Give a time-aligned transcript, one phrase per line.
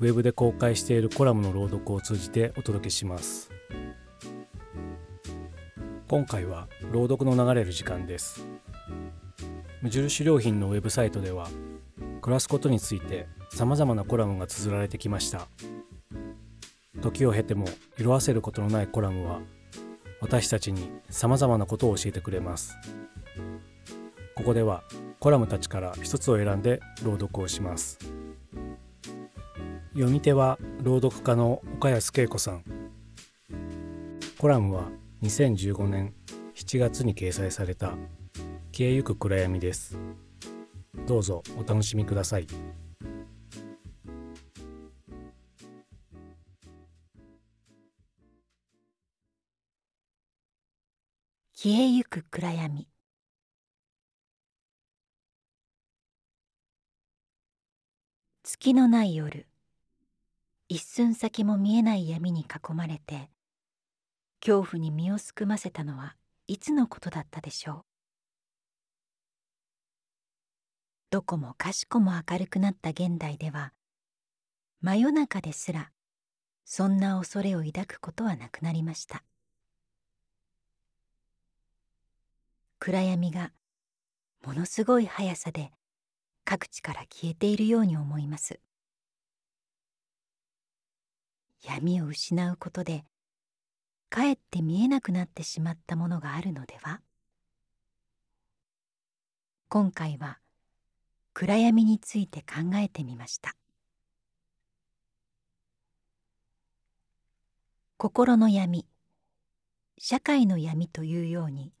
[0.00, 3.50] ウェブで公開しているコラムの朗読を通じてお届けします。
[6.06, 8.46] 今回は朗読の流れる時間です。
[9.82, 11.48] 無印良品のウェブサイトでは
[12.20, 15.48] 暮らすことについてさまざまなコラムが綴られてきました。
[17.00, 17.66] 時を経ても
[17.98, 19.40] 色あせることのないコラムは
[20.20, 22.76] 私たちにさまざまなことを教えてくれます。
[24.36, 24.84] ここでは
[25.18, 27.98] コラムたちから一つを選んで朗読をします。
[29.98, 32.62] 読み手は朗読家の岡安恵子さん。
[34.38, 34.92] コラムは
[35.24, 36.14] 2015年
[36.54, 37.96] 7月に掲載された。
[38.70, 39.98] 消えゆく暗闇です。
[41.08, 42.46] どうぞお楽しみください。
[51.56, 52.86] 消えゆく暗闇。
[58.44, 59.48] 月のない夜。
[60.70, 63.30] 一寸先も見えない闇に囲まれて
[64.40, 66.14] 恐怖に身をすくませたのは
[66.46, 67.84] いつのことだったでしょう。
[71.10, 73.72] どこもかしこも明るくなった現代では
[74.82, 75.90] 真夜中ですら
[76.66, 79.24] そんな恐れを抱くことはなくなりました。
[82.78, 83.52] 暗闇が
[84.44, 85.72] ものすごい速さで
[86.44, 88.60] 各地から消えているように思います。
[91.62, 93.04] 闇を失うことで
[94.10, 97.00] かえって見えなくなってしまったものがあるのでは？
[99.68, 100.38] 今回は
[101.34, 103.54] 暗闇について考えてみました。
[107.98, 108.86] 心の闇
[109.98, 111.72] 社会の闇というように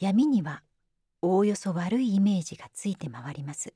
[0.00, 0.62] 闇には
[1.22, 3.72] おおよそ悪いイメージがついて回ります。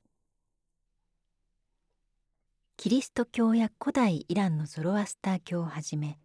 [2.79, 6.17] キリスト教や古代イランのゾロアスター教をはじめ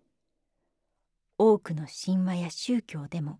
[1.40, 3.40] 多くの神話や宗教でも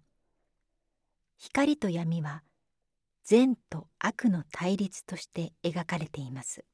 [1.38, 2.42] 光と闇は
[3.24, 6.66] 善と悪の対立として描かれています。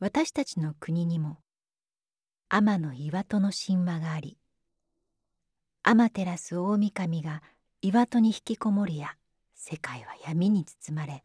[0.00, 1.38] 私たちの国にも
[2.48, 4.36] 天の岩戸の神話があり
[5.84, 7.40] 天照大神が
[7.82, 9.14] 岩戸に引きこもりや
[9.54, 11.22] 世界は闇に包まれ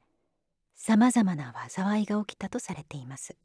[0.76, 3.36] さまざまな災いが起きたとされています。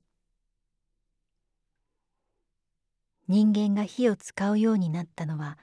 [3.30, 5.56] 人間が火を使うようになったのは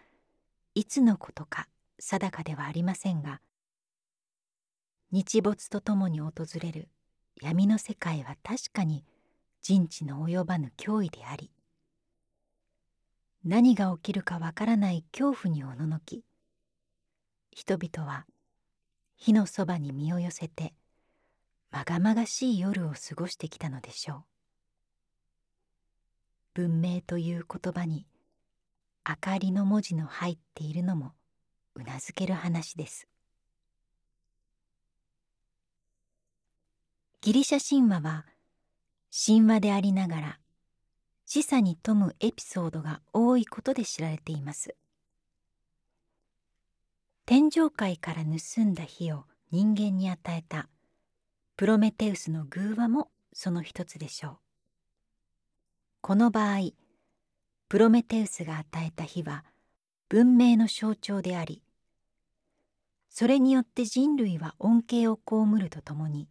[0.74, 1.68] いつのことか
[2.00, 3.42] 定かではありませんが
[5.12, 6.88] 日没とともに訪れる
[7.42, 9.04] 闇の世界は確かに
[9.62, 11.52] 人知の及ばぬ脅威であり
[13.44, 16.24] 何が起きるかわからない恐怖におののき
[17.52, 18.26] 人々は
[19.18, 20.74] 火のそばに身を寄せて
[21.72, 24.24] まがまがしい夜を過ごしてきたのでしょう。
[26.54, 28.08] 文明という言葉に
[29.08, 31.14] 明かりの文字の入っているのも
[31.76, 33.08] うなずける話です。
[37.22, 38.26] ギリシャ神話は
[39.26, 40.40] 神話でありながら
[41.26, 44.76] 示唆に富むエピソードが多いことで知られています。
[47.26, 50.70] 天上界から盗んだ火を人間に与えた
[51.58, 54.38] プロメテウスの偶話もその一つでしょう。
[56.02, 56.70] この場合
[57.68, 59.44] プロメテウスが与えた火は
[60.08, 61.64] 文明の象徴であり
[63.10, 66.30] それによって人類は恩恵を被るとともに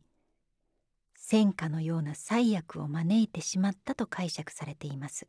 [1.17, 5.27] 戦火のような災悪を招いてしまったと解釈されています。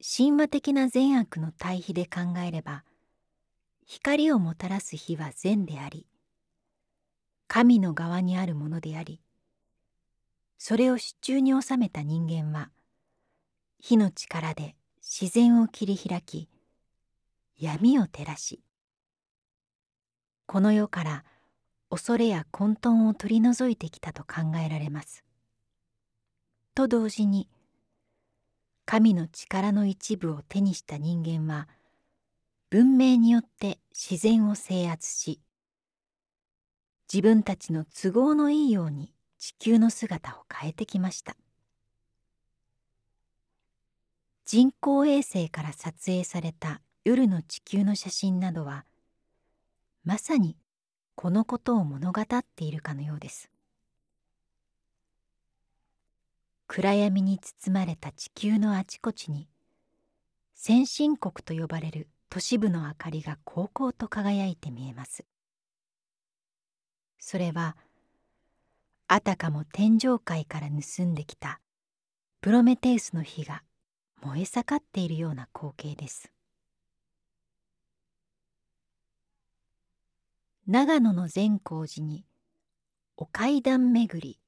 [0.00, 2.84] 神話的な善悪の対比で考えれば
[3.86, 6.06] 光をもたらす火は善であり
[7.52, 9.20] 神の側にあるものであり
[10.56, 12.70] それを手中に収めた人間は
[13.80, 16.48] 火の力で自然を切り開き
[17.58, 18.60] 闇を照らし
[20.46, 21.24] この世から
[21.90, 25.24] 恐れや混沌を取り除いてきたと考えられます。
[26.76, 27.48] と同時に
[28.84, 31.68] 神の力の一部を手にした人間は
[32.70, 35.40] 文明によって自然を制圧し
[37.12, 41.36] 自分たちの都合のいいように地球の姿を変えてきました。
[44.44, 48.84] 人工衛星から撮影された夜の地球の写真などは
[50.04, 50.56] まさに
[51.16, 52.26] このことを物語っ
[52.56, 53.50] ているかのようです。
[56.68, 59.48] 暗闇に包まれた地球のあちこちに
[60.54, 65.24] 先進国と呼ばれる都市部の明かりがこうこうと輝いて見えます。
[67.20, 67.76] それは
[69.06, 71.60] あたかも天上界から盗んできた
[72.40, 73.62] プロメテウスの火が
[74.22, 76.32] 燃え盛っているような光景です。
[80.66, 82.24] 長野の善光寺に
[83.16, 84.38] お階段巡り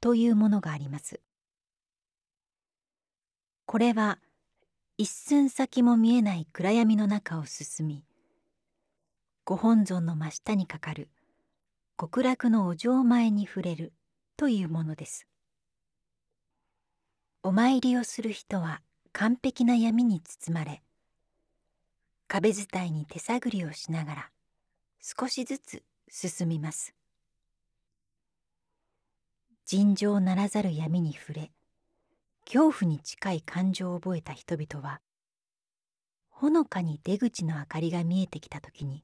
[0.00, 1.20] というものがあります。
[3.66, 4.18] これは
[4.96, 8.04] 一寸先も見えない暗闇の中を進み
[9.44, 11.08] ご本尊の真下にかかる
[12.00, 13.92] 極楽のお嬢前に触れる。
[14.38, 15.26] というものです。
[17.42, 20.80] お参りをする人は完璧な闇に包まれ
[22.28, 24.30] 壁伝いに手探りをしながら
[25.00, 26.94] 少しずつ進みます。
[29.66, 31.50] 尋常ならざる闇に触れ
[32.44, 35.00] 恐怖に近い感情を覚えた人々は
[36.30, 39.02] ほのかに出口の明かりが見えてきた時に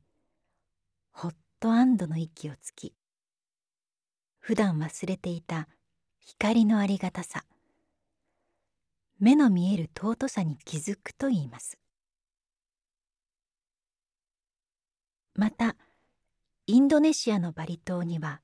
[1.11, 2.93] ほっと安堵の息をつき
[4.39, 5.67] 普段忘れていた
[6.21, 7.47] 光のありがたさ
[9.19, 11.79] 目の見える尊さに気づくと言います。
[15.35, 15.77] また
[16.67, 18.43] インドネシアのバリ島には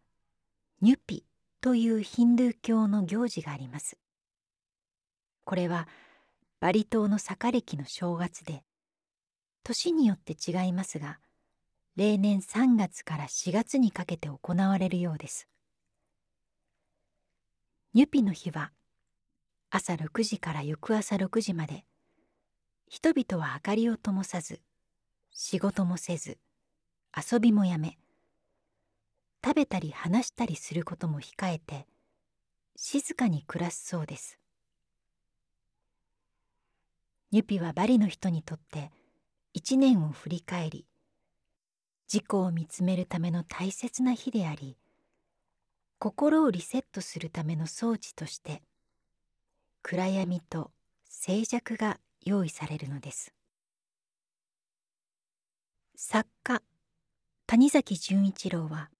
[0.80, 1.26] ニュピ
[1.60, 3.98] というヒンドゥー教の行事があります。
[5.44, 5.88] これは
[6.58, 8.62] バリ島の坂歴の正月で
[9.62, 11.18] 年によって違いますが
[12.00, 15.46] 例年3月から4月にかけて行われるようです。
[17.92, 18.72] ニュピの日は
[19.68, 21.84] 朝6時から翌朝6時まで
[22.88, 24.62] 人々は明かりを灯さず
[25.30, 26.38] 仕事もせず
[27.14, 27.98] 遊びもやめ
[29.44, 31.86] 食べたり話したりすることも控えて
[32.76, 34.38] 静かに暮らすそうです。
[37.30, 38.90] ニュピはバリの人にとって
[39.52, 40.86] 一年を振り返り
[42.12, 44.76] 自己を見つめるための大切な日であり
[46.00, 48.62] 心をリセットするための装置として
[49.82, 50.72] 暗闇と
[51.08, 53.32] 静寂が用意されるのです。
[55.94, 56.62] 作家
[57.46, 58.90] 谷崎潤一郎は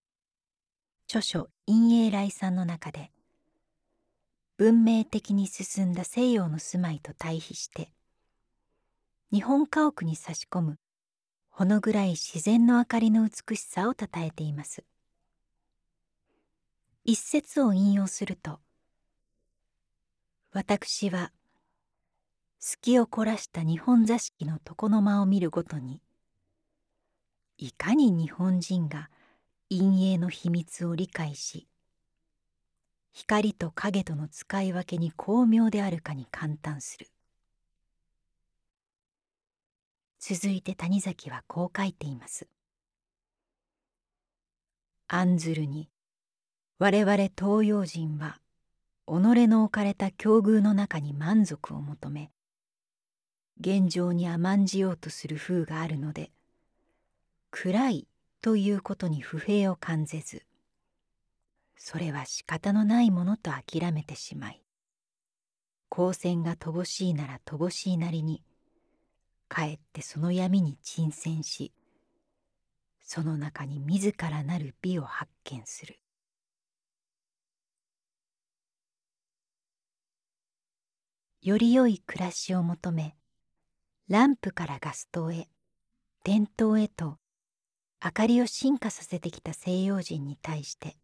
[1.05, 3.11] 著書「陰影来産」の中で
[4.55, 7.91] 文明的に進んだ西洋の住まいと対比して
[9.33, 10.79] 日本家屋に差し込む
[11.51, 14.83] ほの暗い自然の明かりの美しさをたたえています。
[17.03, 18.59] 一節を引用すると
[20.53, 21.31] 「私は
[22.59, 25.99] 隙を凝らした日本座敷の床の間を見るごとに
[27.57, 29.09] いかに日本人が
[29.69, 31.67] 陰影の秘密を理解し
[33.11, 37.07] 光と影との使い分けに巧妙であるかに感嘆する」
[40.21, 42.47] 続いて谷崎はこう書いています。
[45.13, 45.89] 案ずるに
[46.79, 48.39] 我々東洋人は
[49.05, 49.11] 己
[49.45, 52.31] の置かれた境遇の中に満足を求め
[53.59, 56.31] 現状に甘んじようとする風があるので
[57.49, 58.07] 暗い
[58.41, 60.43] ということに不平を感ぜず
[61.75, 64.63] それは仕方のないものと諦めてしまい
[65.91, 68.41] 光線が乏しいなら乏しいなりに
[69.51, 71.73] かえってその闇に沈潜し
[73.01, 75.99] その中に自らなる美を発見する。
[81.41, 83.17] より良い暮らしを求め
[84.07, 85.49] ランプからガス灯へ
[86.23, 87.17] 電灯へと
[88.01, 90.95] 明かりを進化させてきた西洋人に対して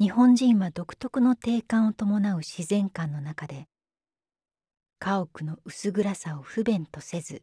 [0.00, 3.68] 日本人は独特の定感を伴う自然観の中で
[5.04, 7.42] 家屋の薄暗さを不便とせず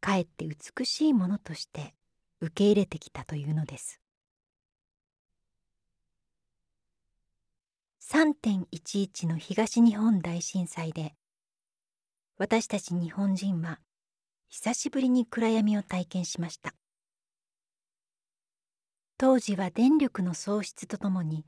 [0.00, 1.92] かえって美しいものとして
[2.40, 4.00] 受け入れてきたというのです。
[8.00, 11.14] 3.11の東日本大震災で
[12.38, 13.78] 私たち日本人は
[14.48, 16.74] 久しぶりに暗闇を体験しました。
[19.18, 21.44] 当時は電力の喪失とともに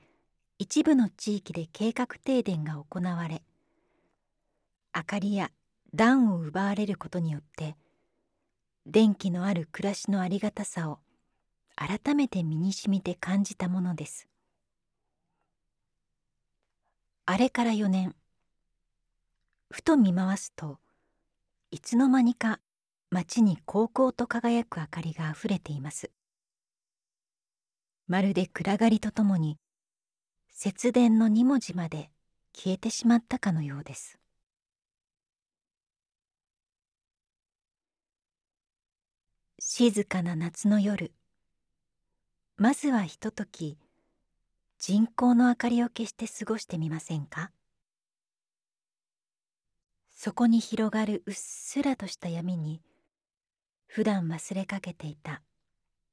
[0.59, 3.43] 一部の地域で計画停電が行われ
[4.99, 5.53] 明かりや
[5.95, 7.77] 暖を奪われることによって
[8.85, 10.99] 電気のある暮らしのありがたさを
[11.77, 14.27] 改めて身にしみて感じたものです。
[17.27, 18.17] あれから4年
[19.71, 20.79] ふと見回すと
[21.71, 22.59] いつの間にか
[23.11, 26.11] 街に高々と輝く明かりがあふれています。
[28.09, 29.59] まるで暗がりとともに
[30.51, 32.11] 節電の2文字まで
[32.53, 34.19] 消えてしまったかのようです。
[39.61, 41.13] 静かな夏の夜。
[42.57, 43.77] まずはひととき
[44.79, 47.51] 人工の明かりを消して過ごしてみませんか？
[50.15, 52.81] そこに広がるうっすらとした闇に
[53.89, 55.43] 普段忘れかけていた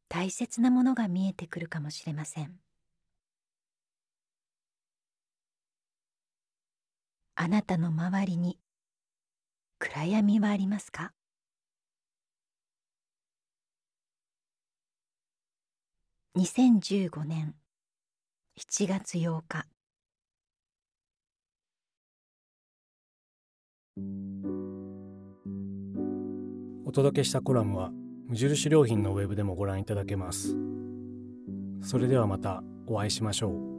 [0.09, 2.59] 大切なものが見えてくるかもしれません。
[7.35, 8.57] あなたの周りに
[9.77, 11.13] 暗闇はありますか？
[16.37, 17.55] 2015年
[18.59, 19.65] 7月8日。
[26.85, 27.89] お届けしたコラムは
[28.27, 30.57] 無印良品のウェブでもご覧いただけます。
[31.81, 33.74] それではまたお会いしましょう。